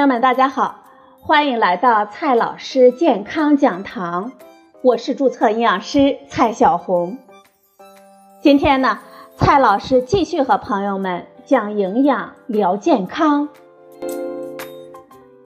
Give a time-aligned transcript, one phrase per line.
[0.00, 0.76] 朋友们，大家好，
[1.20, 4.32] 欢迎来到蔡老师健康讲堂，
[4.80, 7.18] 我是注册营养师蔡小红。
[8.40, 9.00] 今天呢，
[9.36, 13.50] 蔡老师继续和朋友们讲营养聊健康。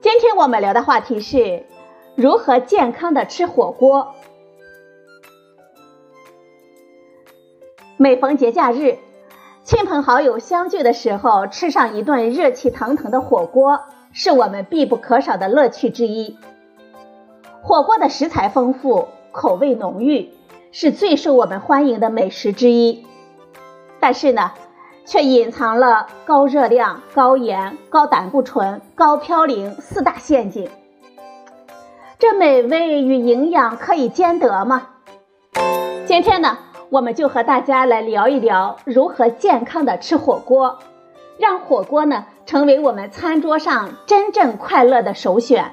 [0.00, 1.66] 今天我们聊的话题是
[2.14, 4.14] 如何健康的吃火锅。
[7.96, 8.98] 每逢节假日，
[9.64, 13.80] 亲朋好友相聚的时候，吃上一顿热气腾腾的火锅。
[14.16, 16.38] 是我们必不可少的乐趣之一。
[17.62, 20.30] 火锅的食材丰富，口味浓郁，
[20.70, 23.04] 是最受我们欢迎的美食之一。
[23.98, 24.52] 但是呢，
[25.04, 30.70] 却隐藏了高热量、高盐、高胆固醇、高嘌呤四大陷阱。
[32.20, 34.90] 这美味与营养可以兼得吗？
[36.06, 36.58] 今天呢，
[36.90, 40.78] 我们就和大家来聊一聊如何健康的吃火锅。
[41.36, 45.72] 让火锅呢成为我们餐桌上真正快乐的首选。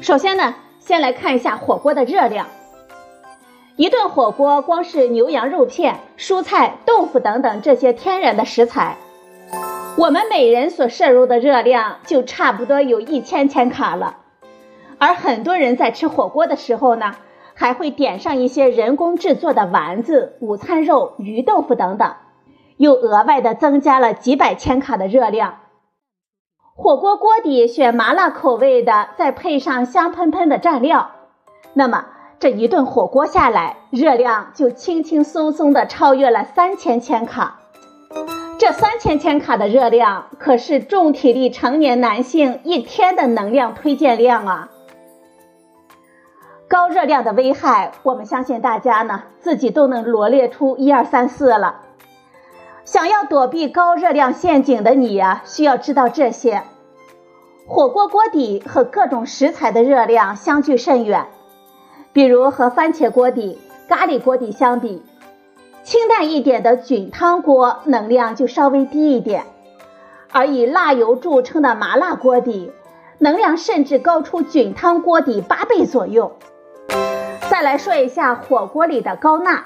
[0.00, 2.46] 首先呢，先来看一下火锅的热量。
[3.76, 8.96] 一顿火锅，光是牛羊肉片、蔬菜、豆腐等等这些天然的食材，
[9.96, 14.16] 我们每人所摄入的热量就差不多有一千千卡了。
[14.98, 17.14] 而很多人在吃火锅的时候呢，
[17.54, 22.14] 还会点上一些人工制作的丸子、午餐肉、鱼豆腐等等。
[22.78, 25.58] 又额外的增加了几百千卡的热量。
[26.74, 31.10] 火锅锅底选麻辣口味的，再配上香喷喷的蘸料，
[31.74, 32.06] 那么
[32.38, 37.58] 这一顿火锅下来，热量就轻轻松松的超越了三千千卡。
[38.60, 44.68] 这三千千卡的热量，可是重体力成年男性一天的能量推荐量啊！
[46.68, 51.80] 高热量的危害，我们相信大家呢自己都能罗列出一二三四了。
[52.90, 56.62] 想要躲避高热量陷阱的你呀，需要知道这些：
[57.66, 61.26] 火锅锅底和各种食材的热量相距甚远。
[62.14, 63.58] 比如和番茄锅底、
[63.90, 65.02] 咖喱锅底相比，
[65.82, 69.44] 清淡一点的菌汤锅能量就稍微低一点，
[70.32, 72.72] 而以辣油著称的麻辣锅底，
[73.18, 76.38] 能量甚至高出菌汤锅底八倍左右。
[77.50, 79.64] 再来说一下火锅里的高钠。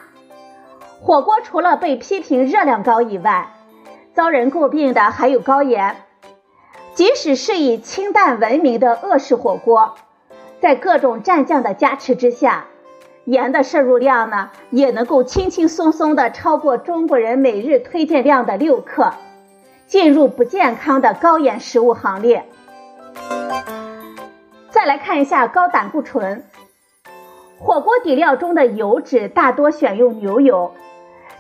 [1.05, 3.51] 火锅除了被批评热量高以外，
[4.15, 5.97] 遭人诟病的还有高盐。
[6.95, 9.97] 即使是以清淡闻名的鄂式火锅，
[10.61, 12.67] 在各种蘸酱的加持之下，
[13.25, 19.13] 盐的摄入量呢也能够轻轻松松的超过中国人每日推荐量的六克，
[19.89, 22.45] 进入不健康的高盐食物行列。
[24.71, 26.45] 再来看一下高胆固醇，
[27.59, 30.73] 火锅底料中的油脂大多选用牛油。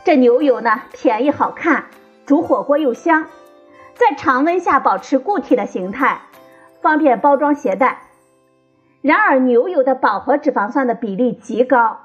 [0.04, 1.84] 这牛油呢，便宜好看，
[2.26, 3.26] 煮火锅又香，
[3.94, 6.22] 在常温下保持固体的形态，
[6.80, 8.02] 方便包装携带。
[9.00, 12.00] 然而，牛油的饱和脂肪酸的比例极高，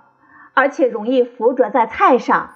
[0.54, 2.52] 而且容易附着在菜上。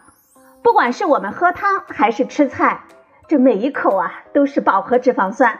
[0.62, 2.82] 不管是我们喝汤还是吃菜，
[3.28, 5.60] 这每一口啊都是饱和脂肪酸。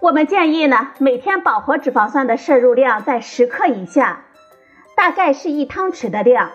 [0.00, 4.22] 我们建议呢，每天饱和脂肪酸的摄入量在十克以下，
[4.94, 6.50] 大概是一汤匙的量。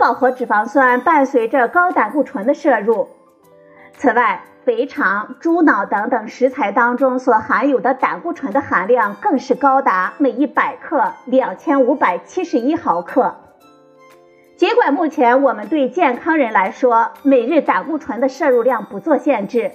[0.00, 3.08] 饱和脂肪酸伴随着高胆固醇的摄入。
[3.92, 13.34] 此外，肥肠、猪脑等等食材当中所含有的胆固醇的含量更是高达每一百克两千五百七十一毫克。
[14.56, 19.70] 尽管目前我们对健康人来说每日胆固醇的摄入量不做限制，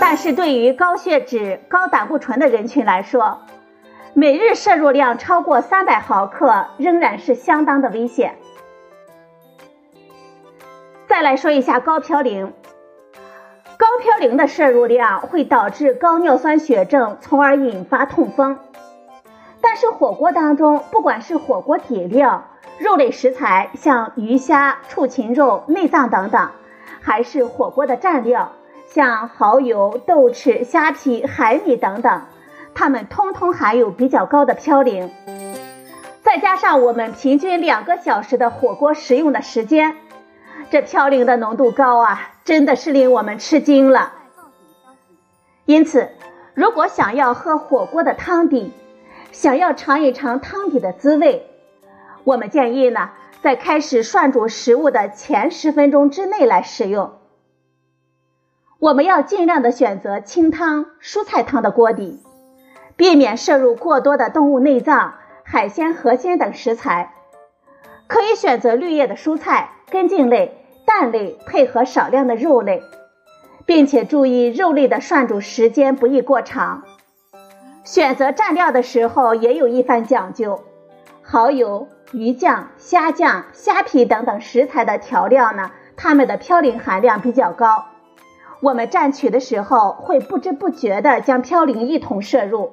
[0.00, 3.38] 但是对于高血脂、高胆固醇的人群来说，
[4.14, 8.34] 每日摄入量超过三百毫克仍然是相当的危险。
[11.08, 12.52] 再来说一下高嘌呤，
[13.78, 18.58] 高嘌呤的摄入量会导致高尿酸血症，从而引发痛风。
[19.60, 22.44] 但是火锅当中，不管是火锅底料、
[22.78, 26.50] 肉类食材，像鱼虾、畜禽肉、内脏等等，
[27.00, 28.52] 还是火锅的蘸料，
[28.88, 32.22] 像蚝油、豆豉、虾皮、海米等等，
[32.74, 35.08] 它们通通含有比较高的嘌呤。
[36.22, 39.96] 再加上我们平均两个小时的火锅食用的时间。
[40.70, 44.12] 这嘌呤的浓度高啊，真的是令我们吃惊了。
[45.64, 46.10] 因此，
[46.54, 48.72] 如果想要喝火锅的汤底，
[49.32, 51.48] 想要尝一尝汤底的滋味，
[52.24, 53.10] 我们建议呢，
[53.42, 57.12] 在开始涮煮食物的前十分钟之内来食用。
[58.78, 62.20] 我们要尽量的选择清汤、蔬菜汤的锅底，
[62.96, 65.14] 避免摄入过多的动物内脏、
[65.44, 67.14] 海鲜河鲜等食材。
[68.06, 72.82] 可以选择绿叶的蔬菜、根茎类、蛋类，配合少量的肉类，
[73.64, 76.82] 并且注意肉类的涮煮时间不宜过长。
[77.84, 80.64] 选择蘸料的时候也有一番讲究，
[81.22, 87.84] 蚝油、鱼酱、虾酱、虾皮等等食材的调料呢，它们的嘌呤含量比较高。
[88.60, 92.72] 我们蘸取的时候会不知不觉地将嘌呤一同摄入，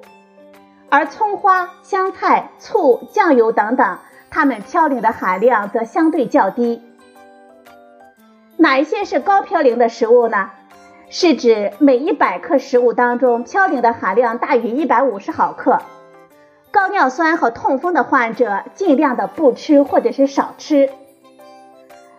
[0.88, 3.98] 而葱花、香菜、醋、酱油等等，
[4.30, 6.82] 它们嘌呤的含量则相对较低。
[8.56, 10.50] 哪一些是高嘌呤的食物呢？
[11.10, 15.80] 是指每一百克食物当中嘌呤的含量大于一百五十毫克。
[16.70, 20.90] 高尿酸和痛风的患者尽量的不吃或者是少吃。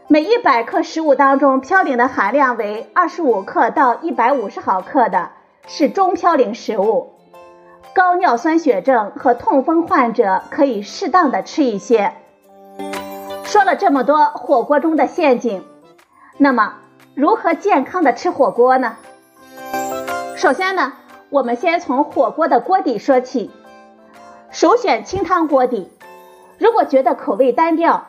[0.07, 5.31] 每一百克食物当中嘌呤的含量为二十五克到一百五十毫克的
[5.67, 7.13] 是中嘌呤食物。
[7.93, 12.13] 高尿酸血症和痛风患者可以适当的吃一些。
[13.45, 15.63] 说了这么多火锅中的陷阱。
[16.37, 16.73] 那么，
[17.13, 18.97] 如何健康的吃火锅呢？
[20.35, 20.91] 首先呢，
[21.29, 23.51] 我们先从火锅的锅底说起，
[24.51, 25.89] 首选清汤锅底。
[26.57, 28.07] 如果觉得口味单调，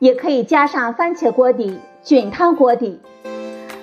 [0.00, 3.00] 也可以加上番茄锅底、菌汤锅底。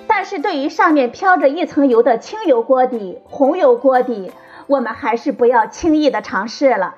[0.06, 4.30] 但是对于上面飘着一层油的清油锅底、红油锅底，
[4.66, 6.96] 我们还是不要轻易的尝试了。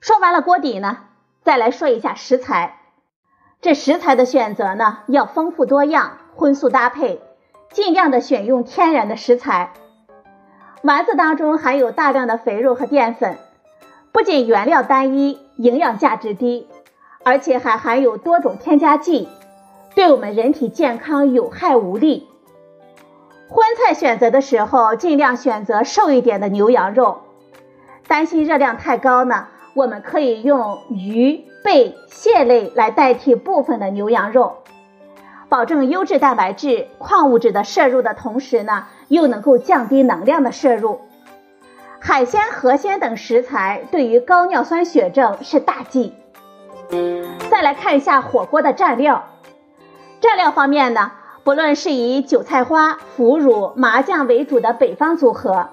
[0.00, 0.98] 说完了锅底呢，
[1.42, 2.76] 再来说一下食材。
[3.60, 7.20] 这食材的选择呢，要丰富多样，荤素搭配，
[7.72, 9.72] 尽量的选用天然的食材。
[10.82, 13.36] 丸子当中含有大量的肥肉和淀粉，
[14.12, 16.68] 不仅原料单一，营养价值低，
[17.24, 19.28] 而且还含有多种添加剂，
[19.96, 22.28] 对我们人体健康有害无利。
[23.48, 27.22] 荤菜选择的时候，尽量选择瘦一点的牛羊肉。
[28.06, 31.47] 担心热量太高呢，我们可以用鱼。
[31.68, 34.62] 贝、蟹类来代替部分的牛羊肉，
[35.50, 41.02] 保证优质蛋白质、矿物质的摄入的同时呢，又能够降低能量的摄入。
[42.00, 46.14] 海鲜、河鲜等食材对于高尿酸血症是大忌。
[47.50, 49.26] 再来看一下火锅的蘸料，
[50.22, 51.12] 蘸料方面呢，
[51.44, 55.68] 不论是以韭菜花、腐乳、麻酱为主的北方组合，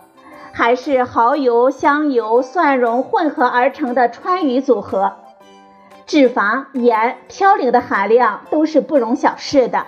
[0.51, 5.13] 还是蚝油、香油、蒜蓉混合而成的川渝组合。
[6.05, 9.87] 脂肪、盐、嘌呤的含量都是不容小视的。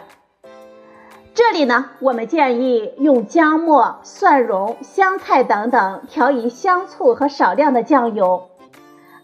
[1.36, 8.50] 这里呢，我们建议用姜末、蒜蓉、香菜等等调以香醋和少量的酱油。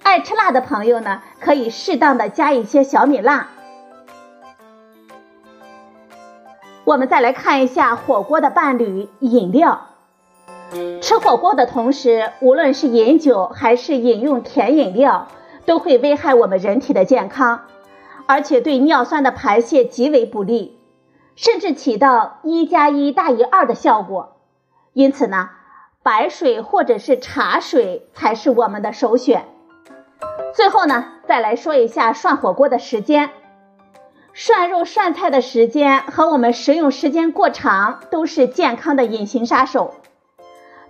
[0.04, 3.48] 爱吃辣的朋友呢，可以适当的加一些小米辣。
[6.84, 9.88] 我们再来看一下火锅的伴侣饮料。
[11.02, 15.28] 吃火锅的同时，无论是饮酒还是饮用甜饮料。
[15.66, 17.62] 都会危害我们人体的健康，
[18.26, 20.78] 而且对尿酸的排泄极为不利，
[21.36, 24.38] 甚至起到一加一大于二的效果。
[24.94, 25.50] 因此呢，
[26.04, 29.46] 白水或者是茶水才是我们的首选。
[30.54, 33.32] 最后呢，再来说一下涮火锅的时间，
[34.34, 39.96] 涮肉涮菜的时间和我们食用时间过长都是健康的隐形杀手。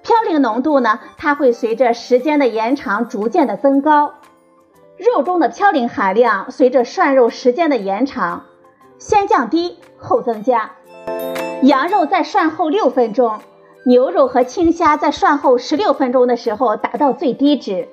[0.03, 4.15] 嘌呤浓度呢，它会随着时间的延长逐渐的增高。
[4.97, 8.45] 肉中的嘌呤含量随着涮肉时间的延长，
[8.99, 10.71] 先降低后增加。
[11.63, 13.39] 羊肉在涮后六分钟，
[13.85, 17.87] 牛肉和青虾在涮后十六分钟的时候达到最低值。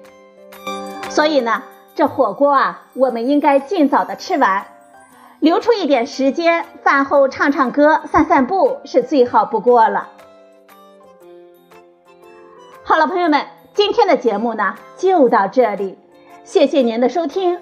[1.09, 1.63] 所以呢，
[1.95, 4.67] 这火锅啊，我们应该尽早的吃完，
[5.41, 10.09] 留出一点时间，饭后唱唱歌、散散步是最好不过了。
[12.85, 15.99] 好了，朋友们，今天的节目呢就到这里。
[16.53, 17.61] 谢谢您的收听，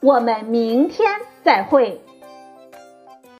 [0.00, 1.08] 我们明天
[1.42, 1.98] 再会。